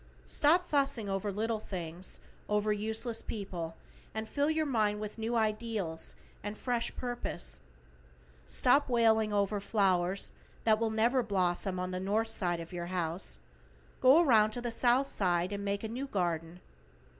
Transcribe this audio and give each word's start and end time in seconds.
Stop 0.25 0.67
fussing 0.67 1.07
over 1.09 1.31
little 1.31 1.59
things, 1.59 2.19
over 2.49 2.73
useless 2.73 3.21
people, 3.21 3.77
and 4.15 4.27
fill 4.27 4.49
your 4.49 4.65
mind 4.65 4.99
with 4.99 5.19
new 5.19 5.35
ideals 5.35 6.15
and 6.43 6.57
fresh 6.57 6.91
purpose. 6.95 7.61
Stop 8.47 8.89
wailing 8.89 9.31
over 9.31 9.59
flowers 9.59 10.31
that 10.63 10.79
will 10.79 10.89
never 10.89 11.21
blossom 11.21 11.77
on 11.79 11.91
the 11.91 11.99
north 11.99 12.29
side 12.29 12.59
of 12.59 12.73
your 12.73 12.87
house; 12.87 13.37
go 14.01 14.19
around 14.23 14.49
to 14.49 14.59
the 14.61 14.71
south 14.71 15.05
side 15.05 15.53
and 15.53 15.63
make 15.63 15.83
a 15.83 15.87
new 15.87 16.07
garden. 16.07 16.61